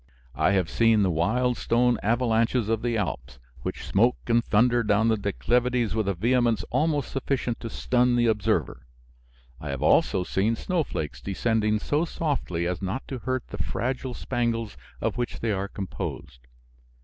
I 0.33 0.53
have 0.53 0.67
seen 0.67 1.03
the 1.03 1.11
wild 1.11 1.57
stone 1.57 1.99
avalanches 2.01 2.69
of 2.69 2.81
the 2.81 2.97
Alps, 2.97 3.37
which 3.61 3.85
smoke 3.85 4.17
and 4.25 4.43
thunder 4.43 4.81
down 4.81 5.09
the 5.09 5.15
declivities 5.15 5.93
with 5.93 6.07
a 6.07 6.15
vehemence 6.15 6.63
almost 6.71 7.11
sufficient 7.11 7.59
to 7.59 7.69
stun 7.69 8.15
the 8.15 8.25
observer. 8.25 8.87
I 9.59 9.69
have 9.69 9.83
also 9.83 10.23
seen 10.23 10.55
snowflakes 10.55 11.21
descending 11.21 11.77
so 11.77 12.03
softly 12.05 12.65
as 12.65 12.81
not 12.81 13.07
to 13.09 13.19
hurt 13.19 13.49
the 13.49 13.59
fragile 13.61 14.15
spangles 14.15 14.75
of 15.01 15.17
which 15.19 15.39
they 15.39 15.51
are 15.51 15.67
composed. 15.67 16.39